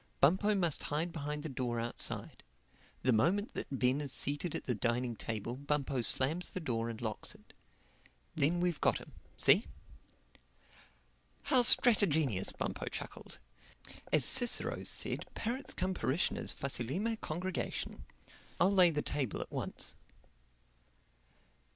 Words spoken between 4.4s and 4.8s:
at the